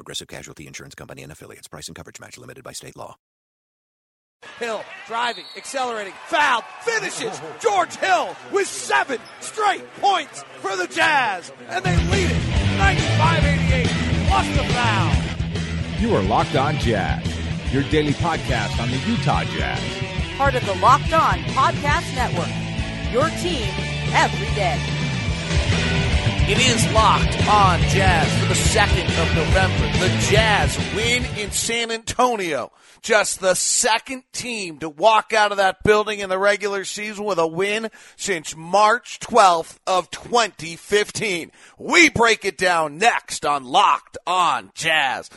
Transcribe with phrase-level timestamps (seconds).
[0.00, 1.68] Progressive Casualty Insurance Company and affiliates.
[1.68, 3.16] Price and coverage match limited by state law.
[4.58, 7.38] Hill driving, accelerating, foul, finishes.
[7.60, 12.42] George Hill with seven straight points for the Jazz, and they lead it
[12.78, 16.00] 95-88 plus the foul.
[16.00, 17.22] You are Locked On Jazz,
[17.70, 20.36] your daily podcast on the Utah Jazz.
[20.38, 23.12] Part of the Locked On Podcast Network.
[23.12, 23.68] Your team
[24.14, 25.09] every day.
[26.52, 29.98] It is locked on Jazz for the 2nd of November.
[30.00, 32.72] The Jazz win in San Antonio.
[33.02, 37.38] Just the second team to walk out of that building in the regular season with
[37.38, 41.52] a win since March 12th of 2015.
[41.78, 45.30] We break it down next on Locked on Jazz.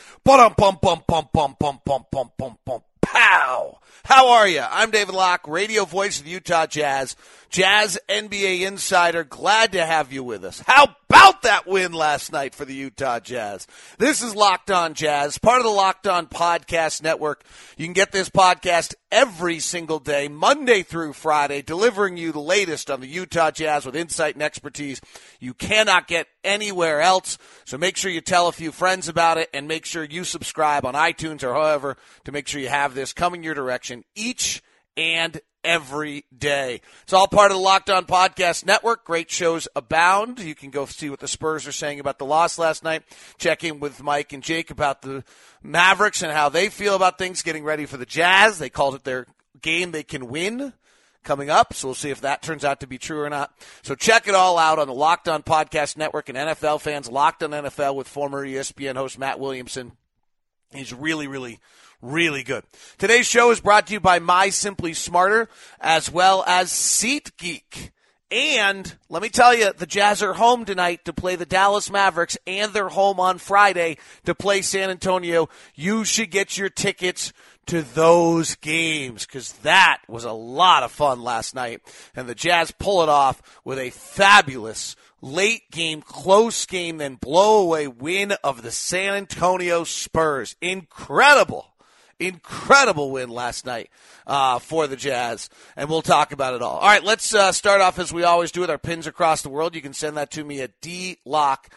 [3.03, 3.77] Pow.
[4.05, 4.61] How are you?
[4.69, 7.15] I'm David Locke, radio voice of the Utah Jazz,
[7.53, 9.23] Jazz NBA insider.
[9.23, 10.63] Glad to have you with us.
[10.65, 13.67] How about that win last night for the Utah Jazz?
[13.99, 17.43] This is Locked On Jazz, part of the Locked On Podcast Network.
[17.77, 22.89] You can get this podcast every single day, Monday through Friday, delivering you the latest
[22.89, 24.99] on the Utah Jazz with insight and expertise
[25.39, 27.37] you cannot get anywhere else.
[27.65, 30.87] So make sure you tell a few friends about it and make sure you subscribe
[30.87, 34.63] on iTunes or however to make sure you have this coming your direction each
[34.97, 36.81] and every day.
[37.03, 39.03] It's all part of the Locked On Podcast Network.
[39.05, 40.39] Great shows abound.
[40.39, 43.03] You can go see what the Spurs are saying about the loss last night.
[43.37, 45.23] Check in with Mike and Jake about the
[45.61, 48.59] Mavericks and how they feel about things getting ready for the Jazz.
[48.59, 49.27] They called it their
[49.61, 50.73] game they can win
[51.23, 51.73] coming up.
[51.73, 53.53] So we'll see if that turns out to be true or not.
[53.81, 57.09] So check it all out on the Locked On Podcast Network and NFL fans.
[57.09, 59.93] Locked On NFL with former ESPN host Matt Williamson.
[60.71, 61.59] He's really, really,
[62.03, 62.63] really good.
[62.97, 65.49] Today's show is brought to you by My Simply Smarter
[65.79, 67.91] as well as SeatGeek.
[68.29, 72.35] And let me tell you, the Jazz are home tonight to play the Dallas Mavericks,
[72.47, 75.49] and they're home on Friday to play San Antonio.
[75.75, 77.31] You should get your tickets
[77.67, 81.81] to those games because that was a lot of fun last night.
[82.15, 87.61] And the Jazz pull it off with a fabulous late game, close game, then blow
[87.61, 90.55] away win of the San Antonio Spurs.
[90.59, 91.72] Incredible
[92.27, 93.89] incredible win last night
[94.25, 96.77] uh, for the Jazz, and we'll talk about it all.
[96.77, 99.49] All right, let's uh, start off as we always do with our pins across the
[99.49, 99.75] world.
[99.75, 101.67] You can send that to me at dlock09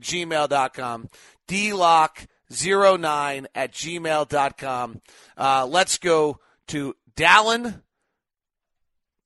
[0.00, 1.08] gmail.com.
[1.48, 5.00] dlock09 at gmail.com.
[5.36, 7.82] Uh, let's go to Dallin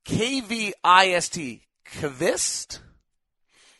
[0.06, 2.80] KVIST Kvist.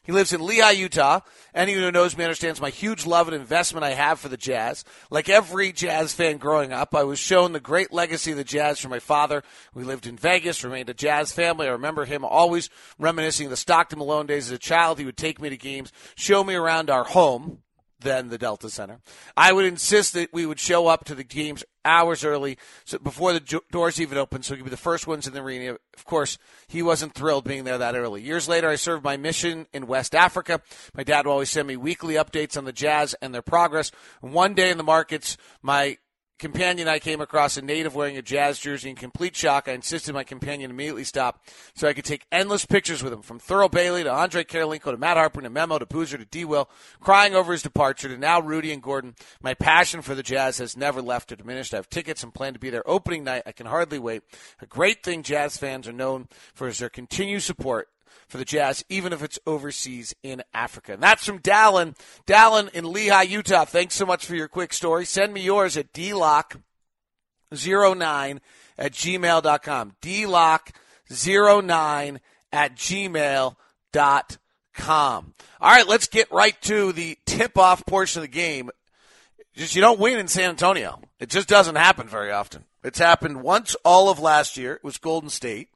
[0.09, 1.21] He lives in Lehi, Utah.
[1.55, 4.83] Anyone who knows me understands my huge love and investment I have for the Jazz.
[5.11, 8.81] Like every Jazz fan growing up, I was shown the great legacy of the Jazz
[8.81, 9.43] from my father.
[9.75, 11.67] We lived in Vegas, remained a Jazz family.
[11.67, 14.99] I remember him always reminiscing the Stockton Malone days as a child.
[14.99, 17.59] He would take me to games, show me around our home,
[18.01, 19.01] then the Delta Center.
[19.37, 23.33] I would insist that we would show up to the games hours early, so before
[23.33, 25.77] the doors even open so we could be the first ones in the arena.
[25.97, 28.23] Of course, he wasn't thrilled being there that early.
[28.23, 30.61] Years later, I served my mission in West Africa.
[30.95, 33.91] My dad would always send me weekly updates on the Jazz and their progress.
[34.21, 35.99] One day in the markets, my
[36.39, 39.69] companion I came across a native wearing a Jazz jersey in complete shock.
[39.69, 41.45] I insisted my companion immediately stop
[41.75, 44.97] so I could take endless pictures with him, from Thurl Bailey to Andrei Kirilenko to
[44.97, 46.45] Matt Harpring to Memo to Boozer to D.
[46.45, 49.15] Will, crying over his departure to now Rudy and Gordon.
[49.43, 51.75] My passion for the Jazz has never left or diminished.
[51.75, 53.43] I have tickets and plan to be there opening night.
[53.47, 54.23] I can hardly wait.
[54.61, 57.89] A great thing Jazz fans are known for is their continued support
[58.29, 60.93] for the Jazz, even if it's overseas in Africa.
[60.93, 61.97] And that's from Dallin.
[62.27, 63.65] Dallin in Lehi, Utah.
[63.65, 65.05] Thanks so much for your quick story.
[65.05, 68.41] Send me yours at dlock09
[68.79, 69.97] at gmail.com.
[70.03, 72.19] dlock09
[72.53, 73.57] at gmail.com.
[75.61, 78.71] All right, let's get right to the tip off portion of the game.
[79.55, 81.01] Just you don't win in San Antonio.
[81.19, 82.65] It just doesn't happen very often.
[82.85, 84.75] It's happened once all of last year.
[84.75, 85.69] It was Golden State.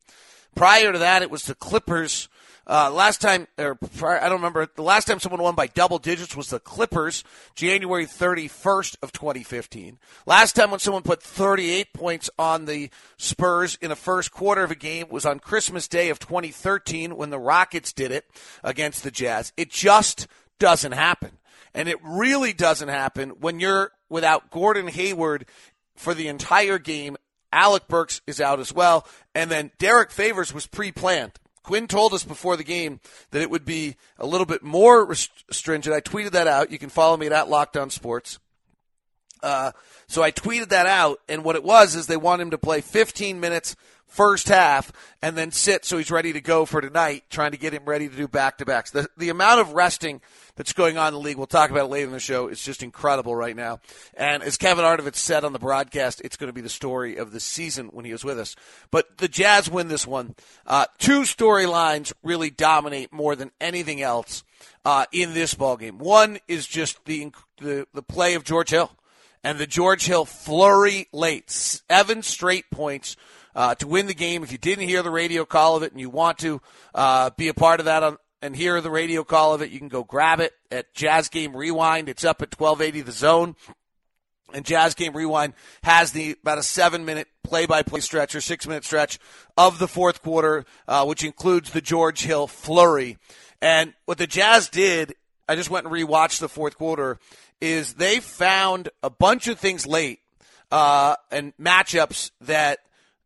[0.55, 2.29] Prior to that, it was the Clippers
[2.67, 6.37] uh, last time, or I don't remember, the last time someone won by double digits
[6.37, 7.25] was the Clippers,
[7.55, 9.99] January 31st of 2015.
[10.26, 14.70] Last time when someone put 38 points on the Spurs in the first quarter of
[14.70, 18.26] a game was on Christmas Day of 2013 when the Rockets did it
[18.62, 19.53] against the Jazz.
[19.56, 20.29] It just
[20.59, 21.38] doesn't happen.
[21.75, 25.47] And it really doesn't happen when you're without Gordon Hayward
[25.97, 27.17] for the entire game.
[27.50, 29.06] Alec Burks is out as well.
[29.35, 31.32] And then Derrick Favors was pre planned.
[31.62, 33.00] Quinn told us before the game
[33.31, 35.94] that it would be a little bit more stringent.
[35.94, 36.73] I tweeted that out.
[36.73, 38.38] You can follow me at Locked On Sports.
[39.43, 39.73] Uh,
[40.06, 42.81] so I tweeted that out, and what it was is they want him to play
[42.81, 43.77] 15 minutes
[44.12, 44.93] first half
[45.23, 48.11] and then sit so he's ready to go for tonight, trying to get him ready
[48.11, 48.91] to do back to backs.
[48.91, 50.21] The, the amount of resting
[50.55, 52.62] that's going on in the league, we'll talk about it later in the show, is
[52.62, 53.81] just incredible right now.
[54.12, 57.33] And as Kevin Arnovitz said on the broadcast, it's going to be the story of
[57.33, 58.55] the season when he was with us.
[58.91, 60.35] But the Jazz win this one.
[60.67, 64.45] Uh, two storylines really dominate more than anything else
[64.85, 65.97] uh, in this ball game.
[65.97, 68.91] One is just the, the, the play of George Hill
[69.44, 71.50] and the George Hill flurry late.
[71.50, 73.17] Seven straight points
[73.55, 74.43] uh, to win the game.
[74.43, 76.61] If you didn't hear the radio call of it and you want to
[76.94, 79.79] uh, be a part of that on, and hear the radio call of it, you
[79.79, 82.09] can go grab it at Jazz Game Rewind.
[82.09, 83.56] It's up at 1280 The Zone.
[84.53, 88.41] And Jazz Game Rewind has the about a seven minute play by play stretch or
[88.41, 89.19] six minute stretch
[89.56, 93.17] of the fourth quarter, uh, which includes the George Hill flurry.
[93.62, 95.15] And what the Jazz did,
[95.49, 97.19] I just went and rewatched the fourth quarter,
[97.61, 100.21] is they found a bunch of things late
[100.71, 102.81] uh, and matchups that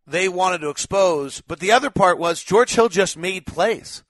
[0.07, 1.41] they wanted to expose.
[1.41, 4.03] But the other part was George Hill just made plays.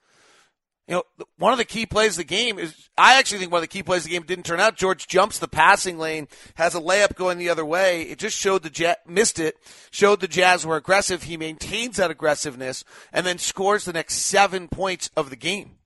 [0.87, 1.03] You know,
[1.37, 3.67] one of the key plays of the game is I actually think one of the
[3.67, 4.77] key plays of the game didn't turn out.
[4.77, 8.03] George jumps the passing lane, has a layup going the other way.
[8.03, 9.57] It just showed the Jazz missed it,
[9.91, 11.23] showed the Jazz were aggressive.
[11.23, 15.76] He maintains that aggressiveness and then scores the next seven points of the game.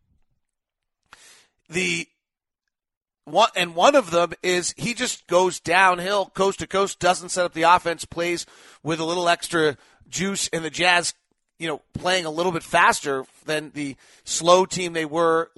[1.71, 2.07] The
[3.25, 7.45] one and one of them is he just goes downhill, coast to coast, doesn't set
[7.45, 8.45] up the offense, plays
[8.83, 9.77] with a little extra
[10.09, 11.13] juice, and the Jazz,
[11.59, 13.95] you know, playing a little bit faster than the
[14.25, 15.49] slow team they were,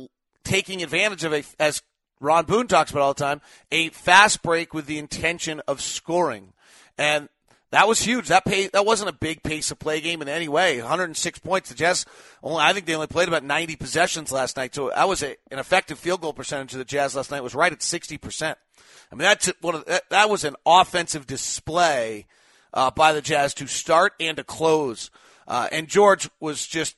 [0.43, 1.81] taking advantage of a, as
[2.19, 6.53] Ron Boone talks about all the time, a fast break with the intention of scoring.
[6.97, 7.27] And
[7.73, 8.27] that was huge.
[8.27, 10.79] That pay, that wasn't a big pace of play game in any way.
[10.79, 11.69] 106 points.
[11.69, 12.05] The Jazz
[12.43, 14.75] only, I think they only played about 90 possessions last night.
[14.75, 17.55] So that was a, an effective field goal percentage of the Jazz last night was
[17.55, 18.55] right at 60%.
[19.11, 22.27] I mean, that's one of, that, that was an offensive display
[22.75, 25.09] uh, by the Jazz to start and to close.
[25.47, 26.95] Uh, and George was just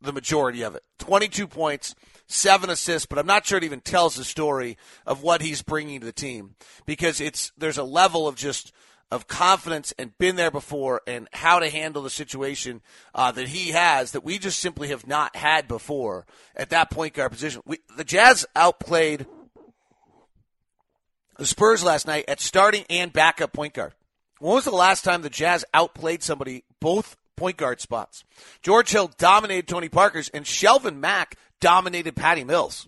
[0.00, 0.82] the majority of it.
[0.98, 1.94] 22 points,
[2.26, 4.76] seven assists, but I'm not sure it even tells the story
[5.06, 8.72] of what he's bringing to the team because it's there's a level of just
[9.10, 12.80] of confidence and been there before and how to handle the situation
[13.14, 17.14] uh, that he has that we just simply have not had before at that point
[17.14, 17.62] guard position.
[17.64, 19.26] We, the Jazz outplayed
[21.38, 23.94] the Spurs last night at starting and backup point guard.
[24.38, 28.24] When was the last time the Jazz outplayed somebody both point guard spots?
[28.62, 32.86] George Hill dominated Tony Parker's, and Shelvin Mack dominated Patty Mills.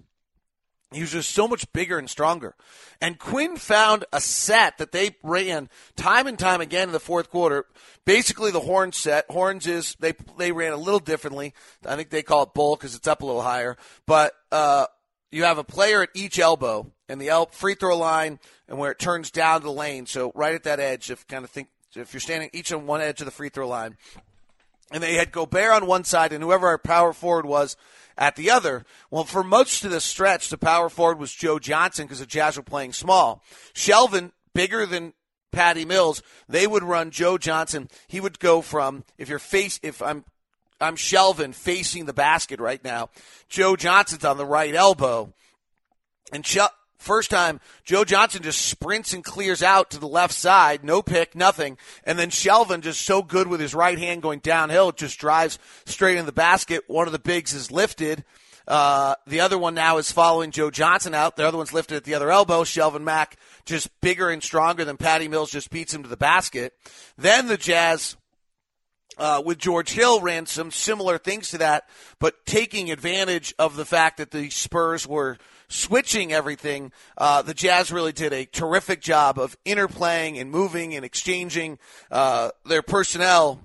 [0.95, 2.55] He was just so much bigger and stronger.
[3.01, 7.31] And Quinn found a set that they ran time and time again in the fourth
[7.31, 7.67] quarter.
[8.05, 9.25] Basically, the horn set.
[9.31, 11.55] Horns is they they ran a little differently.
[11.87, 13.77] I think they call it bull because it's up a little higher.
[14.07, 14.87] But uh,
[15.31, 18.91] you have a player at each elbow, and the el- free throw line and where
[18.91, 20.07] it turns down the lane.
[20.07, 23.01] So right at that edge, if kind of think if you're standing each on one
[23.01, 23.97] edge of the free throw line,
[24.93, 27.77] and they had Gobert on one side and whoever our power forward was
[28.17, 28.85] at the other.
[29.11, 32.57] Well, for most of the stretch, the power forward was Joe Johnson because the Jazz
[32.57, 33.43] were playing small.
[33.75, 35.15] Shelvin, bigger than
[35.53, 37.89] Patty Mills, they would run Joe Johnson.
[38.09, 40.25] He would go from if you're face if I'm
[40.81, 43.11] I'm Shelvin facing the basket right now.
[43.49, 45.33] Joe Johnson's on the right elbow,
[46.33, 46.73] and Shel-
[47.03, 51.35] First time, Joe Johnson just sprints and clears out to the left side, no pick,
[51.35, 51.77] nothing.
[52.05, 56.17] And then Shelvin just so good with his right hand going downhill, just drives straight
[56.17, 56.85] in the basket.
[56.87, 58.25] One of the bigs is lifted.
[58.69, 61.35] Uh, the other one now is following Joe Johnson out.
[61.35, 62.63] The other one's lifted at the other elbow.
[62.63, 66.73] Shelvin Mack just bigger and stronger than Patty Mills just beats him to the basket.
[67.19, 68.17] Then the Jazz
[69.19, 73.85] uh, with George Hill ran some similar things to that, but taking advantage of the
[73.85, 75.39] fact that the Spurs were
[75.73, 81.05] switching everything, uh, the Jazz really did a terrific job of interplaying and moving and
[81.05, 81.79] exchanging
[82.11, 83.61] uh, their personnel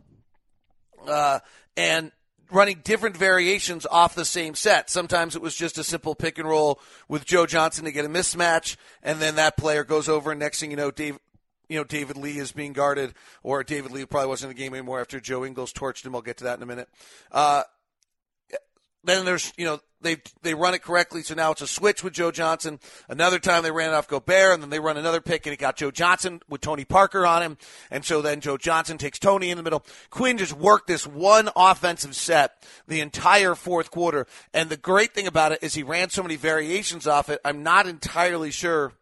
[1.08, 1.40] uh,
[1.76, 2.12] and
[2.50, 4.90] running different variations off the same set.
[4.90, 8.10] Sometimes it was just a simple pick and roll with Joe Johnson to get a
[8.10, 11.20] mismatch, and then that player goes over, and next thing you know, Dave.
[11.70, 14.74] You know, David Lee is being guarded, or David Lee probably wasn't in the game
[14.74, 16.16] anymore after Joe Ingles torched him.
[16.16, 16.88] I'll get to that in a minute.
[17.30, 17.64] Uh,
[19.08, 22.14] then there's, you know, they they run it correctly, so now it's a switch with
[22.14, 22.80] Joe Johnson.
[23.10, 25.58] Another time they ran it off Gobert, and then they run another pick, and it
[25.58, 27.58] got Joe Johnson with Tony Parker on him,
[27.90, 29.84] and so then Joe Johnson takes Tony in the middle.
[30.10, 35.26] Quinn just worked this one offensive set the entire fourth quarter, and the great thing
[35.26, 37.40] about it is he ran so many variations off it.
[37.44, 38.94] I'm not entirely sure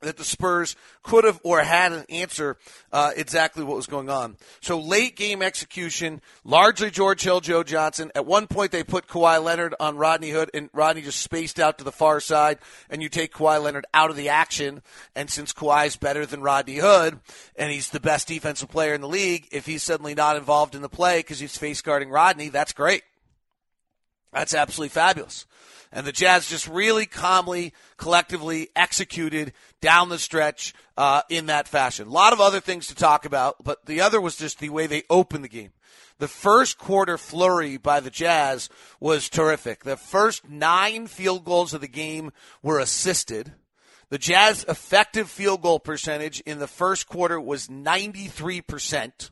[0.00, 2.56] that the Spurs could have or had an answer
[2.92, 4.36] uh, exactly what was going on.
[4.60, 8.10] So late game execution, largely George Hill, Joe Johnson.
[8.14, 11.78] At one point, they put Kawhi Leonard on Rodney Hood, and Rodney just spaced out
[11.78, 14.82] to the far side, and you take Kawhi Leonard out of the action.
[15.14, 17.20] And since Kawhi is better than Rodney Hood,
[17.56, 20.82] and he's the best defensive player in the league, if he's suddenly not involved in
[20.82, 23.02] the play because he's face guarding Rodney, that's great.
[24.32, 25.46] That's absolutely fabulous.
[25.92, 32.06] And the Jazz just really calmly, collectively executed down the stretch uh, in that fashion.
[32.06, 34.86] A lot of other things to talk about, but the other was just the way
[34.86, 35.72] they opened the game.
[36.18, 38.68] The first quarter flurry by the Jazz
[39.00, 39.84] was terrific.
[39.84, 42.30] The first nine field goals of the game
[42.62, 43.54] were assisted.
[44.10, 49.30] The Jazz effective field goal percentage in the first quarter was 93%.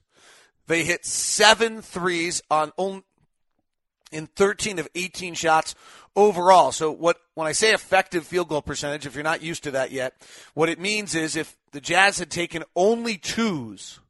[0.67, 3.03] They hit seven threes on only,
[4.11, 5.75] in 13 of 18 shots
[6.17, 6.73] overall.
[6.73, 9.91] So what when I say effective field goal percentage, if you're not used to that
[9.91, 10.15] yet,
[10.55, 14.01] what it means is if the Jazz had taken only twos,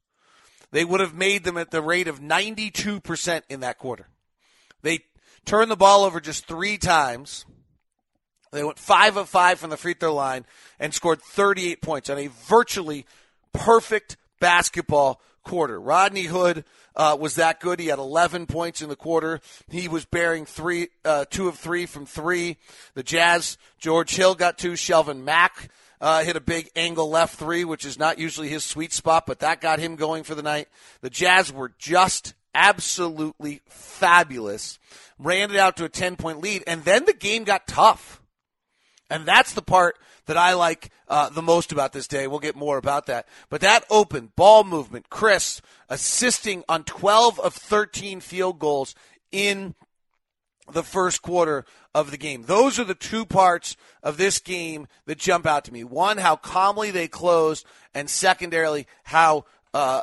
[0.70, 4.08] they would have made them at the rate of 92% in that quarter.
[4.82, 5.00] They
[5.44, 7.44] turned the ball over just 3 times.
[8.52, 10.46] They went 5 of 5 from the free throw line
[10.78, 13.04] and scored 38 points on a virtually
[13.52, 15.80] perfect basketball quarter.
[15.80, 16.64] Rodney Hood
[16.96, 17.80] uh, was that good.
[17.80, 19.40] He had 11 points in the quarter.
[19.70, 22.56] He was bearing three, uh, two of three from three.
[22.94, 24.72] The Jazz, George Hill got two.
[24.72, 28.92] Shelvin Mack uh, hit a big angle left three, which is not usually his sweet
[28.92, 30.68] spot, but that got him going for the night.
[31.00, 34.78] The Jazz were just absolutely fabulous.
[35.18, 38.22] Ran it out to a 10 point lead, and then the game got tough.
[39.10, 42.26] And that's the part that I like uh, the most about this day.
[42.26, 43.26] We'll get more about that.
[43.48, 48.94] But that open ball movement, Chris assisting on 12 of 13 field goals
[49.32, 49.74] in
[50.70, 52.44] the first quarter of the game.
[52.44, 55.82] Those are the two parts of this game that jump out to me.
[55.84, 60.02] One, how calmly they closed, and secondarily, how uh,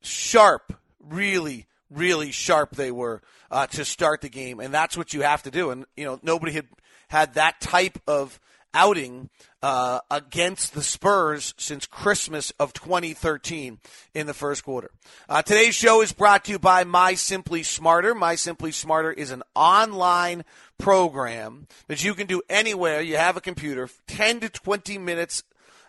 [0.00, 4.60] sharp, really, really sharp they were uh, to start the game.
[4.60, 5.70] And that's what you have to do.
[5.70, 6.66] And, you know, nobody had
[7.08, 8.40] had that type of
[8.74, 9.30] outing
[9.62, 13.78] uh, against the Spurs since Christmas of 2013
[14.14, 14.90] in the first quarter.
[15.28, 18.14] Uh, today's show is brought to you by My Simply Smarter.
[18.14, 20.44] My Simply Smarter is an online
[20.78, 25.42] program that you can do anywhere you have a computer, 10 to 20 minutes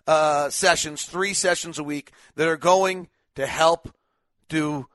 [0.07, 3.93] uh, sessions, three sessions a week that are going to help
[4.47, 4.87] do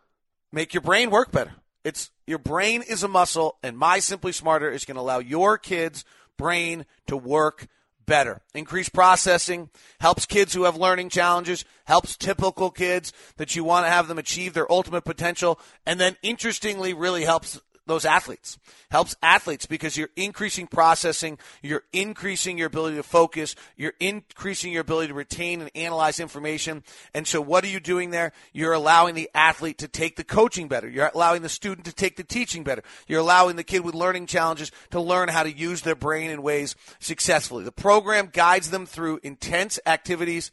[0.53, 1.53] make your brain work better.
[1.85, 5.59] It's your brain is a muscle, and My Simply Smarter is going to allow your
[5.59, 6.05] kids'
[6.39, 7.69] brain to work
[8.07, 8.41] better.
[8.55, 13.91] Increased processing helps kids who have learning challenges, helps typical kids that you want to
[13.91, 18.59] have them achieve their ultimate potential, and then interestingly really helps those athletes.
[18.91, 24.81] Helps athletes because you're increasing processing, you're increasing your ability to focus, you're increasing your
[24.81, 26.83] ability to retain and analyze information.
[27.13, 28.33] And so what are you doing there?
[28.53, 30.89] You're allowing the athlete to take the coaching better.
[30.89, 32.83] You're allowing the student to take the teaching better.
[33.07, 36.43] You're allowing the kid with learning challenges to learn how to use their brain in
[36.43, 37.65] ways successfully.
[37.65, 40.53] The program guides them through intense activities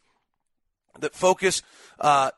[1.00, 1.62] that focus
[2.00, 2.30] uh,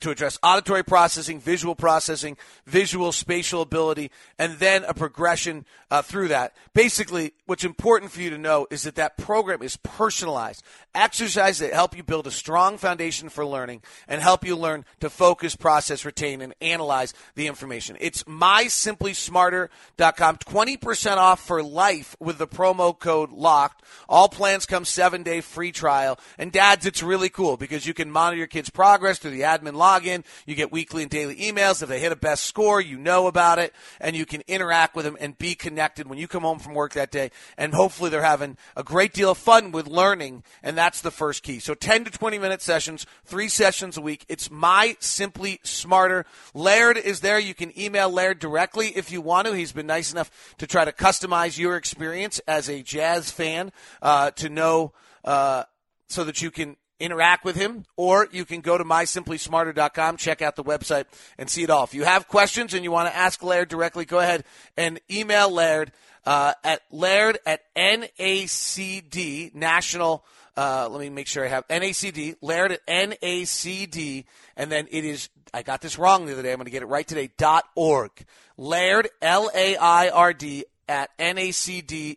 [0.00, 2.36] to address auditory processing, visual processing,
[2.66, 6.54] visual spatial ability, and then a progression uh, through that.
[6.74, 10.62] Basically, what's important for you to know is that that program is personalized.
[10.98, 15.08] Exercises that help you build a strong foundation for learning and help you learn to
[15.08, 17.96] focus, process, retain, and analyze the information.
[18.00, 20.38] It's mysimplysmarter.com.
[20.38, 23.80] 20% off for life with the promo code LOCKED.
[24.08, 26.18] All plans come seven day free trial.
[26.36, 29.74] And dads, it's really cool because you can monitor your kids' progress through the admin
[29.74, 30.24] login.
[30.46, 31.80] You get weekly and daily emails.
[31.80, 35.04] If they hit a best score, you know about it and you can interact with
[35.04, 37.30] them and be connected when you come home from work that day.
[37.56, 40.42] And hopefully they're having a great deal of fun with learning.
[40.60, 41.58] And that's the first key.
[41.58, 44.24] So 10 to 20 minute sessions, three sessions a week.
[44.26, 46.24] It's my simply smarter.
[46.54, 47.38] Laird is there.
[47.38, 49.52] You can email Laird directly if you want to.
[49.52, 54.30] He's been nice enough to try to customize your experience as a jazz fan uh,
[54.30, 54.94] to know
[55.26, 55.64] uh,
[56.08, 60.56] so that you can interact with him, or you can go to mysimplysmarter.com, check out
[60.56, 61.04] the website,
[61.36, 61.84] and see it all.
[61.84, 64.42] If you have questions and you want to ask Laird directly, go ahead
[64.74, 65.92] and email Laird
[66.24, 70.24] uh, at Laird at NACD, National.
[70.58, 74.24] Uh, let me make sure I have NACD, Laird at NACD,
[74.56, 76.82] and then it is, I got this wrong the other day, I'm going to get
[76.82, 78.10] it right today, dot org.
[78.56, 82.16] Laird, L A I R D, at nacd.org.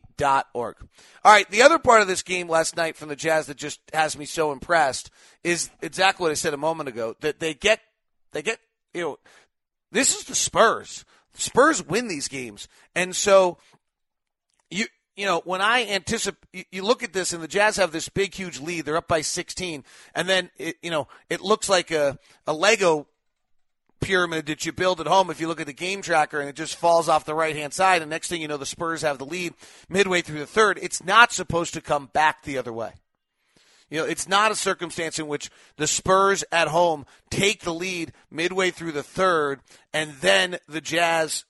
[1.24, 3.80] All right, the other part of this game last night from the Jazz that just
[3.94, 5.12] has me so impressed
[5.44, 7.80] is exactly what I said a moment ago that they get
[8.32, 8.58] they get
[8.96, 9.20] you know
[9.92, 11.06] this is the Spurs.
[11.36, 12.68] Spurs win these games.
[12.96, 13.60] And so
[14.72, 18.10] you you know, when I anticipate, you look at this and the Jazz have this
[18.10, 18.86] big, huge lead.
[18.86, 19.84] They're up by 16.
[20.16, 23.08] And then, it, you know, it looks like a, a Lego
[24.00, 26.56] pyramid that you build at home if you look at the game tracker and it
[26.56, 28.02] just falls off the right hand side.
[28.02, 29.54] And next thing you know, the Spurs have the lead
[29.90, 30.80] midway through the third.
[30.82, 32.94] It's not supposed to come back the other way.
[33.90, 38.14] You know, it's not a circumstance in which the Spurs at home take the lead
[38.32, 39.60] midway through the third
[39.94, 41.44] and then the Jazz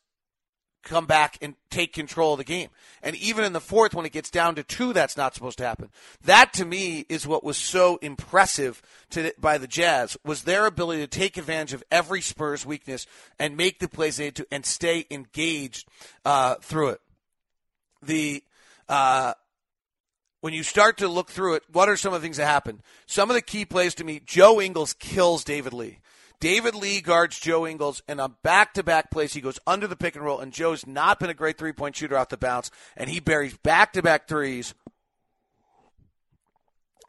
[0.84, 2.70] come back and take control of the game.
[3.04, 5.66] And even in the fourth, when it gets down to two, that's not supposed to
[5.66, 5.90] happen.
[6.24, 11.02] That to me is what was so impressive to, by the Jazz was their ability
[11.02, 13.06] to take advantage of every Spurs weakness
[13.40, 15.88] and make the plays they had to and stay engaged
[16.26, 17.02] uh, through it.
[18.04, 18.44] The
[18.90, 19.34] uh,
[20.42, 22.82] when you start to look through it, what are some of the things that happened?
[23.06, 26.00] Some of the key plays to me, Joe Ingles kills David Lee.
[26.42, 29.96] David Lee guards Joe Ingles, and on back to back plays, he goes under the
[29.96, 32.72] pick and roll, and Joe's not been a great three point shooter off the bounce,
[32.98, 34.74] and he buries back to back threes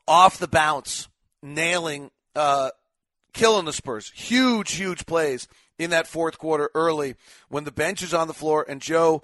[0.07, 1.09] off the bounce,
[1.43, 2.71] nailing, uh,
[3.33, 4.13] killing the Spurs.
[4.15, 5.49] Huge, huge plays
[5.79, 7.15] in that fourth quarter early
[7.49, 9.23] when the bench is on the floor, and Joe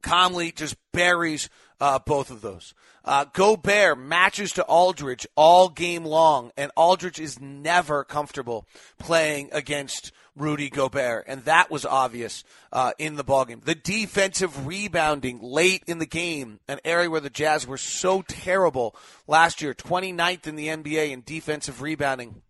[0.00, 2.74] calmly just buries uh, both of those.
[3.04, 8.66] Uh, Gobert matches to Aldridge all game long, and Aldridge is never comfortable
[8.98, 13.64] playing against Rudy Gobert, and that was obvious uh, in the ballgame.
[13.64, 18.94] The defensive rebounding late in the game, an area where the Jazz were so terrible
[19.26, 22.42] last year, 29th in the NBA in defensive rebounding.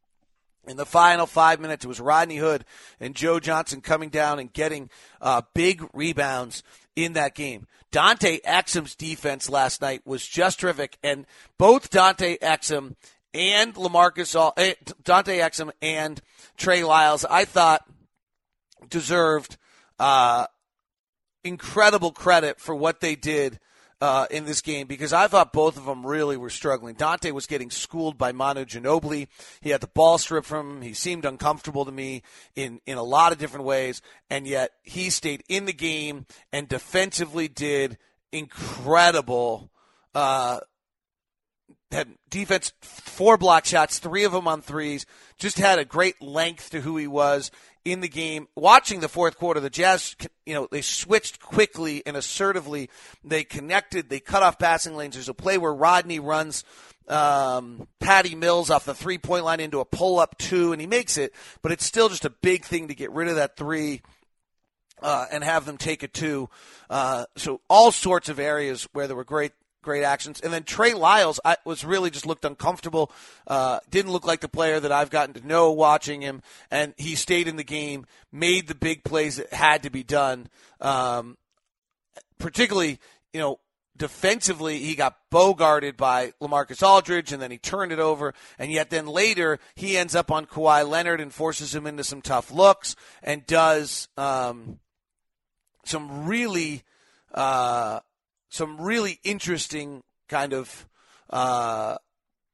[0.66, 2.64] In the final five minutes, it was Rodney Hood
[2.98, 4.90] and Joe Johnson coming down and getting
[5.20, 6.64] uh, big rebounds
[6.96, 7.66] in that game.
[7.92, 11.26] Dante Exum's defense last night was just terrific, and
[11.58, 12.96] both Dante Exum
[13.32, 14.74] and Lamarcus, eh,
[15.04, 16.20] Dante Exum and
[16.56, 17.86] Trey Lyles, I thought
[18.88, 19.56] deserved
[19.98, 20.46] uh,
[21.44, 23.60] incredible credit for what they did
[24.00, 26.94] uh, in this game because I thought both of them really were struggling.
[26.94, 29.28] Dante was getting schooled by Manu Ginobili.
[29.60, 30.82] He had the ball stripped from him.
[30.82, 32.22] He seemed uncomfortable to me
[32.54, 36.68] in, in a lot of different ways, and yet he stayed in the game and
[36.68, 37.98] defensively did
[38.32, 39.70] incredible.
[40.14, 40.60] Uh,
[41.90, 45.06] had defense, four block shots, three of them on threes.
[45.38, 47.50] Just had a great length to who he was
[47.86, 48.48] in the game.
[48.56, 52.90] Watching the fourth quarter, the Jazz, you know, they switched quickly and assertively.
[53.22, 54.10] They connected.
[54.10, 55.14] They cut off passing lanes.
[55.14, 56.64] There's a play where Rodney runs
[57.06, 60.88] um, Patty Mills off the three point line into a pull up two, and he
[60.88, 61.32] makes it.
[61.62, 64.02] But it's still just a big thing to get rid of that three.
[65.02, 66.48] Uh, and have them take a two.
[66.88, 69.52] Uh, so all sorts of areas where there were great
[69.86, 70.40] great actions.
[70.40, 73.12] And then Trey Lyles, I was really just looked uncomfortable.
[73.46, 76.42] Uh, didn't look like the player that I've gotten to know watching him.
[76.72, 80.48] And he stayed in the game, made the big plays that had to be done.
[80.80, 81.38] Um,
[82.38, 82.98] particularly,
[83.32, 83.60] you know,
[83.96, 88.34] defensively, he got bogarted by Lamarcus Aldridge, and then he turned it over.
[88.58, 92.22] And yet, then later, he ends up on Kawhi Leonard and forces him into some
[92.22, 94.80] tough looks and does um,
[95.84, 96.82] some really.
[97.32, 98.00] Uh,
[98.48, 100.88] some really interesting kind of
[101.30, 101.96] uh,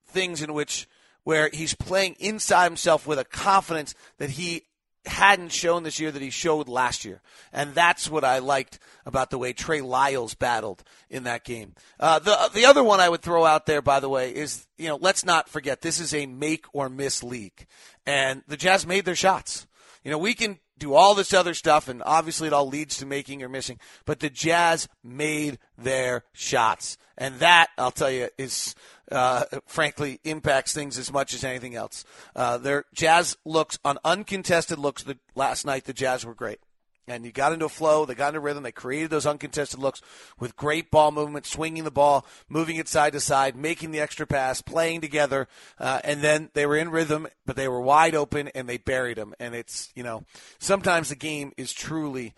[0.07, 0.89] things in which
[1.25, 4.63] where he's playing inside himself with a confidence that he
[5.05, 7.21] hadn't shown this year that he showed last year.
[7.53, 11.75] And that's what I liked about the way Trey Lyles battled in that game.
[11.99, 14.89] Uh, the, the other one I would throw out there, by the way, is, you
[14.89, 17.67] know, let's not forget this is a make or miss league.
[18.07, 19.67] And the Jazz made their shots.
[20.05, 23.07] You know, we can do all this other stuff, and obviously it all leads to
[23.07, 23.79] making or missing.
[24.05, 28.75] But the Jazz made their shots, and that I'll tell you is,
[29.11, 32.05] uh, frankly, impacts things as much as anything else.
[32.35, 35.05] Uh, their Jazz looks on uncontested looks.
[35.05, 36.59] The, last night the Jazz were great
[37.09, 38.05] and you got into a flow.
[38.05, 38.63] They got into rhythm.
[38.63, 40.01] They created those uncontested looks
[40.39, 44.27] with great ball movement, swinging the ball, moving it side to side, making the extra
[44.27, 48.49] pass, playing together, uh, and then they were in rhythm, but they were wide open
[48.55, 49.35] and they buried them.
[49.41, 50.25] And it's you know
[50.59, 52.35] sometimes the game is truly.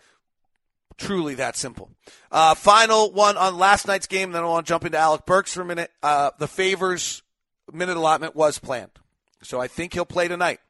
[0.97, 1.91] Truly that simple.
[2.31, 5.53] Uh, final one on last night's game, then I want to jump into Alec Burks
[5.53, 5.91] for a minute.
[6.01, 7.21] Uh, the favors
[7.69, 8.91] minute allotment was planned.
[9.41, 10.61] So I think he'll play tonight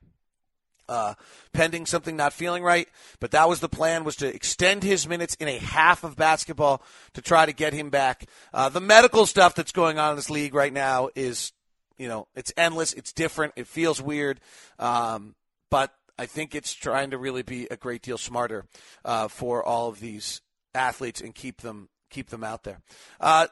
[0.87, 1.13] uh,
[1.53, 2.87] pending something not feeling right.
[3.19, 6.81] But that was the plan: was to extend his minutes in a half of basketball
[7.13, 8.25] to try to get him back.
[8.53, 11.51] Uh, the medical stuff that's going on in this league right now is,
[11.97, 12.93] you know, it's endless.
[12.93, 13.53] It's different.
[13.55, 14.39] It feels weird,
[14.79, 15.35] um,
[15.69, 18.65] but I think it's trying to really be a great deal smarter
[19.03, 20.41] uh, for all of these
[20.73, 22.79] athletes and keep them keep them out there.
[23.19, 23.47] Uh,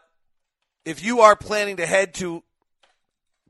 [0.86, 2.44] if you are planning to head to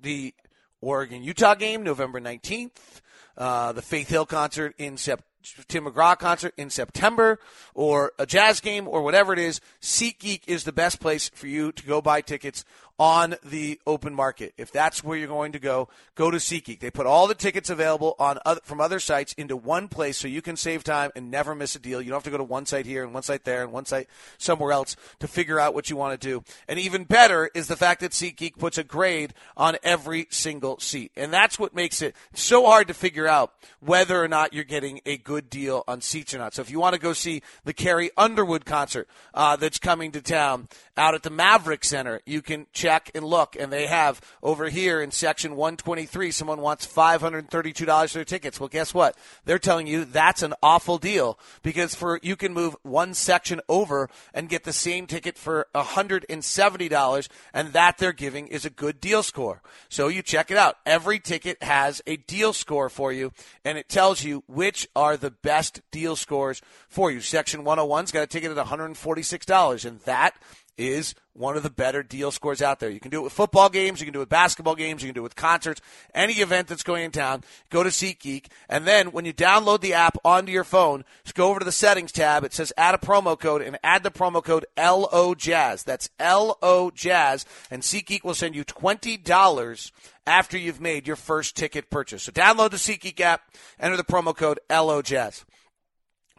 [0.02, 0.34] the
[0.82, 3.02] Oregon Utah game, November nineteenth
[3.38, 5.24] uh, the Faith Hill concert in sep-
[5.68, 7.40] Tim McGraw concert in September
[7.74, 11.72] or a jazz game or whatever it is, SeatGeek is the best place for you
[11.72, 12.64] to go buy tickets
[13.00, 14.54] on the open market.
[14.58, 16.80] If that's where you're going to go, go to SeatGeek.
[16.80, 20.28] They put all the tickets available on other, from other sites into one place so
[20.28, 22.02] you can save time and never miss a deal.
[22.02, 23.86] You don't have to go to one site here and one site there and one
[23.86, 26.44] site somewhere else to figure out what you want to do.
[26.68, 31.12] And even better is the fact that SeatGeek puts a grade on every single seat.
[31.16, 35.02] And that's what makes it so hard to figure out whether or not you're getting
[35.06, 36.54] a good deal on seats or not.
[36.54, 40.22] So if you want to go see the Carrie Underwood concert uh, that's coming to
[40.22, 43.56] town out at the Maverik Center, you can check and look.
[43.58, 48.60] And they have over here in section 123, someone wants $532 for their tickets.
[48.60, 49.16] Well, guess what?
[49.46, 54.10] They're telling you that's an awful deal because for you can move one section over
[54.34, 59.24] and get the same ticket for $170, and that they're giving is a good deal
[59.24, 59.62] score.
[59.88, 60.76] So you check it out.
[60.86, 63.32] Every ticket has a deal score for you,
[63.64, 67.22] and it tells you which are the best deal scores for you.
[67.22, 70.36] Section 101's got a ticket at $146, and that
[70.78, 72.90] is one of the better deal scores out there.
[72.90, 75.08] You can do it with football games, you can do it with basketball games, you
[75.08, 75.82] can do it with concerts,
[76.14, 77.44] any event that's going in town.
[77.70, 81.50] Go to SeatGeek, and then when you download the app onto your phone, just go
[81.50, 82.44] over to the settings tab.
[82.44, 85.84] It says add a promo code and add the promo code LO Jazz.
[85.84, 89.92] That's LO Jazz, and SeatGeek will send you twenty dollars
[90.26, 92.24] after you've made your first ticket purchase.
[92.24, 93.42] So download the SeatGeek app,
[93.80, 95.46] enter the promo code LO Jazz.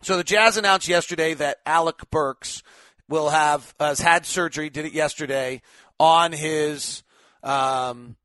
[0.03, 2.63] So the Jazz announced yesterday that Alec Burks
[3.09, 4.71] will have has had surgery.
[4.71, 5.63] Did it yesterday
[5.99, 7.03] on his
[7.43, 8.17] um,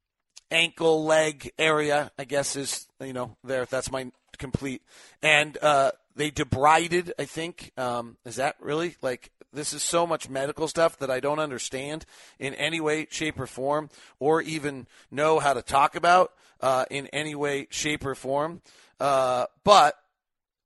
[0.52, 2.12] ankle leg area.
[2.18, 3.66] I guess is you know there.
[3.66, 4.82] That's my complete.
[5.22, 7.12] And uh, they debrided.
[7.20, 11.20] I think um, is that really like this is so much medical stuff that I
[11.20, 12.06] don't understand
[12.38, 13.90] in any way, shape, or form,
[14.20, 18.62] or even know how to talk about uh, in any way, shape, or form.
[19.00, 19.96] Uh, but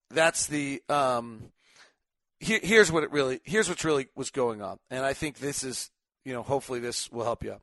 [0.10, 1.52] that's the um,
[2.44, 5.64] here, here's what it really here's what's really was going on, and I think this
[5.64, 5.90] is
[6.26, 7.58] you know hopefully this will help you.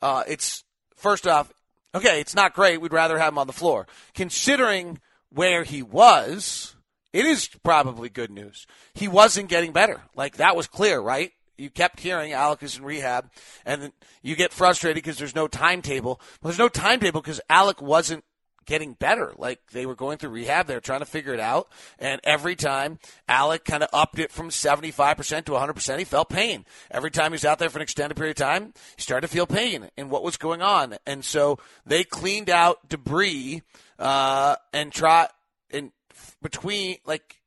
[0.00, 0.64] Uh, it's
[0.96, 1.52] first off,
[1.94, 2.80] okay, it's not great.
[2.80, 6.74] We'd rather have him on the floor, considering where he was.
[7.12, 8.66] It is probably good news.
[8.94, 10.00] He wasn't getting better.
[10.16, 11.30] Like that was clear, right?
[11.58, 13.30] You kept hearing Alec is in rehab,
[13.66, 13.92] and
[14.22, 16.20] you get frustrated because there's no timetable.
[16.40, 18.24] Well, there's no timetable because Alec wasn't
[18.66, 19.32] getting better.
[19.36, 22.56] Like they were going through rehab, they were trying to figure it out, and every
[22.56, 22.98] time
[23.28, 26.64] Alec kind of upped it from 75% to 100%, he felt pain.
[26.90, 29.32] Every time he was out there for an extended period of time, he started to
[29.32, 33.62] feel pain in what was going on, and so they cleaned out debris
[33.98, 35.28] uh, and try
[35.70, 35.92] in
[36.40, 37.38] between like.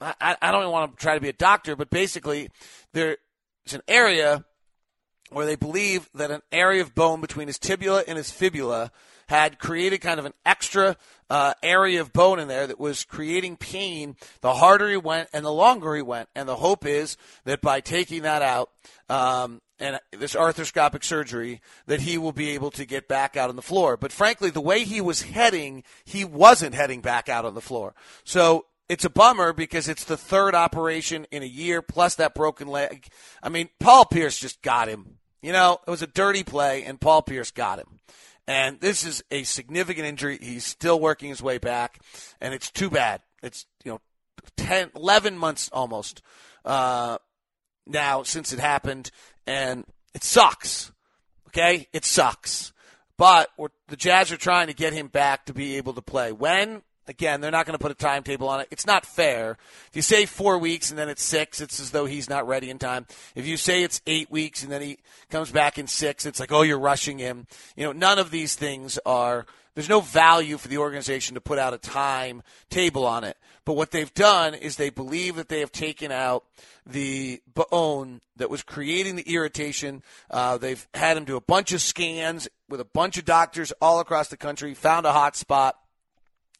[0.00, 2.50] I, I don't want to try to be a doctor, but basically,
[2.92, 3.16] there's
[3.72, 4.44] an area
[5.34, 8.90] where they believe that an area of bone between his tibia and his fibula
[9.26, 10.96] had created kind of an extra
[11.30, 15.44] uh, area of bone in there that was creating pain the harder he went and
[15.44, 16.28] the longer he went.
[16.34, 18.70] And the hope is that by taking that out,
[19.08, 23.56] um, and this arthroscopic surgery that he will be able to get back out on
[23.56, 23.96] the floor.
[23.96, 27.94] But frankly, the way he was heading, he wasn't heading back out on the floor.
[28.22, 32.68] So it's a bummer because it's the third operation in a year plus that broken
[32.68, 33.08] leg.
[33.42, 35.18] I mean, Paul Pierce just got him.
[35.42, 38.00] You know, it was a dirty play and Paul Pierce got him.
[38.46, 40.38] And this is a significant injury.
[40.40, 42.00] He's still working his way back,
[42.40, 43.22] and it's too bad.
[43.42, 44.00] It's, you know,
[44.56, 46.22] 10, 11 months almost
[46.64, 47.18] uh,
[47.86, 49.10] now since it happened,
[49.46, 50.92] and it sucks.
[51.48, 51.88] Okay?
[51.92, 52.72] It sucks.
[53.16, 53.50] But
[53.88, 56.32] the Jazz are trying to get him back to be able to play.
[56.32, 56.82] When?
[57.06, 58.68] Again, they're not going to put a timetable on it.
[58.70, 59.58] It's not fair.
[59.88, 62.70] If you say four weeks and then it's six, it's as though he's not ready
[62.70, 63.06] in time.
[63.34, 64.98] If you say it's eight weeks and then he
[65.30, 67.46] comes back in six, it's like, oh, you're rushing him.
[67.76, 71.58] You know, none of these things are, there's no value for the organization to put
[71.58, 73.36] out a time table on it.
[73.64, 76.44] But what they've done is they believe that they have taken out
[76.86, 80.02] the bone that was creating the irritation.
[80.30, 84.00] Uh, they've had him do a bunch of scans with a bunch of doctors all
[84.00, 85.76] across the country, found a hot spot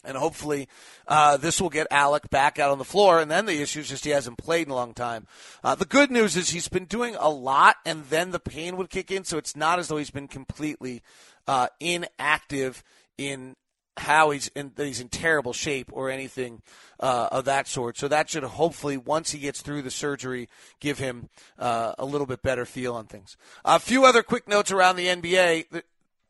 [0.04, 0.68] and hopefully,
[1.08, 3.20] uh, this will get Alec back out on the floor.
[3.20, 5.26] And then the issue is just he hasn't played in a long time.
[5.62, 8.90] Uh, the good news is he's been doing a lot, and then the pain would
[8.90, 9.24] kick in.
[9.24, 11.02] So it's not as though he's been completely
[11.46, 12.82] uh, inactive
[13.18, 13.56] in
[13.96, 16.62] how he's in, he's in terrible shape or anything
[17.00, 17.96] uh, of that sort.
[17.96, 20.48] So that should hopefully, once he gets through the surgery,
[20.80, 23.36] give him uh, a little bit better feel on things.
[23.64, 25.82] A few other quick notes around the NBA.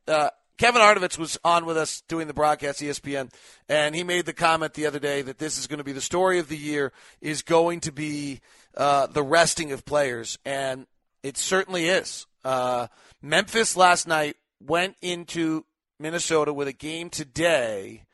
[0.06, 3.32] Uh, Kevin Arnovitz was on with us doing the broadcast, ESPN,
[3.68, 6.00] and he made the comment the other day that this is going to be the
[6.00, 8.40] story of the year is going to be
[8.76, 10.86] uh, the resting of players, and
[11.22, 12.26] it certainly is.
[12.44, 12.86] Uh,
[13.20, 15.64] Memphis last night went into
[15.98, 18.04] Minnesota with a game today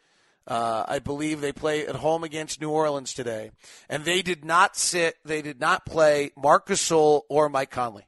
[0.46, 3.53] Uh, I believe they play at home against New Orleans today,
[3.88, 5.16] and they did not sit.
[5.24, 8.07] They did not play Marcus Gasol or Mike Conley.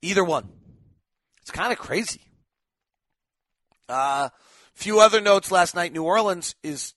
[0.00, 0.57] Either one.
[1.48, 2.20] It's kind of crazy.
[3.88, 4.28] A uh,
[4.74, 5.94] few other notes last night.
[5.94, 6.92] New Orleans is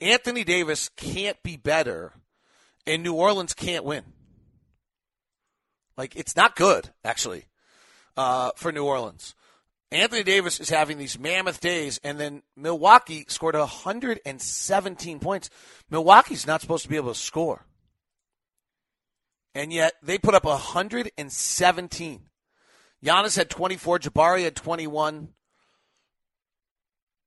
[0.00, 2.10] Anthony Davis can't be better,
[2.84, 4.02] and New Orleans can't win.
[5.96, 7.44] Like it's not good actually
[8.16, 9.36] uh, for New Orleans.
[9.92, 15.48] Anthony Davis is having these mammoth days, and then Milwaukee scored 117 points.
[15.90, 17.66] Milwaukee's not supposed to be able to score.
[19.54, 22.20] And yet they put up 117.
[23.04, 23.98] Giannis had 24.
[23.98, 25.28] Jabari had 21.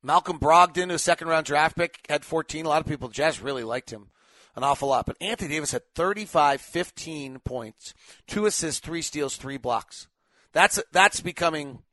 [0.03, 2.65] Malcolm Brogdon, a second round draft pick, had 14.
[2.65, 4.09] A lot of people, Jazz really liked him
[4.55, 5.05] an awful lot.
[5.05, 7.93] But Anthony Davis had 35, 15 points,
[8.27, 10.07] two assists, three steals, three blocks.
[10.51, 11.83] That's that's becoming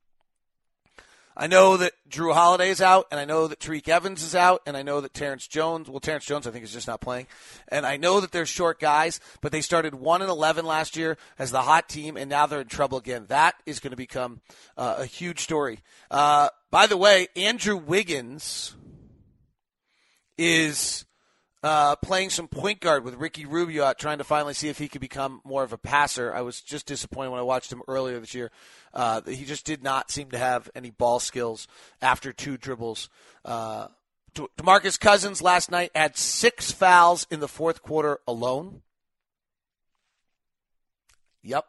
[1.36, 4.62] I know that Jrue Holiday is out, and I know that Tyreke Evans is out,
[4.66, 5.88] and I know that Terrence Jones.
[5.88, 7.26] Well, Terrence Jones, I think, is just not playing,
[7.68, 9.18] and I know that they're short guys.
[9.40, 12.60] But they started one and eleven last year as the hot team, and now they're
[12.60, 13.26] in trouble again.
[13.28, 14.42] That is going to become
[14.76, 15.80] uh, a huge story.
[16.10, 18.76] Uh, by the way, Andrew Wiggins
[20.38, 21.04] is
[21.64, 24.86] uh, playing some point guard with Ricky Rubio out, trying to finally see if he
[24.86, 26.32] could become more of a passer.
[26.32, 28.50] I was just disappointed when I watched him earlier this year.
[28.94, 31.66] Uh, he just did not seem to have any ball skills
[32.00, 33.10] after two dribbles.
[33.44, 33.88] Uh,
[34.34, 38.82] Demarcus Cousins last night had six fouls in the fourth quarter alone.
[41.42, 41.66] Yep.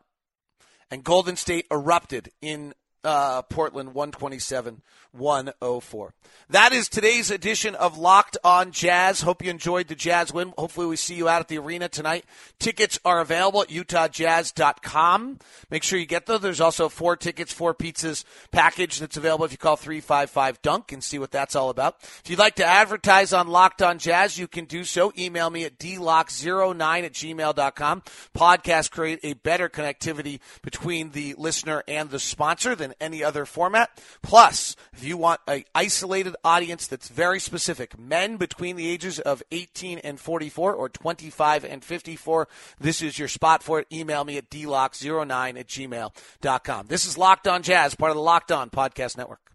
[0.90, 2.74] And Golden State erupted in
[3.06, 4.82] uh, Portland 127
[5.14, 6.14] 104.
[6.50, 9.22] That is today's edition of Locked on Jazz.
[9.22, 10.54] Hope you enjoyed the Jazz win.
[10.58, 12.26] Hopefully, we see you out at the arena tonight.
[12.60, 15.40] Tickets are available at utahjazz.com.
[15.72, 16.42] Make sure you get those.
[16.42, 21.04] There's also four tickets, four pizzas package that's available if you call 355 Dunk and
[21.04, 21.96] see what that's all about.
[22.02, 25.14] If you'd like to advertise on Locked on Jazz, you can do so.
[25.18, 28.04] Email me at dlock09 at gmail.com.
[28.36, 33.90] Podcast create a better connectivity between the listener and the sponsor than any other format.
[34.22, 39.44] Plus, if you want an isolated audience that's very specific, men between the ages of
[39.52, 42.48] 18 and 44 or 25 and 54,
[42.80, 43.88] this is your spot for it.
[43.92, 46.88] Email me at dlock09 at gmail.com.
[46.88, 49.55] This is Locked On Jazz, part of the Locked On Podcast Network.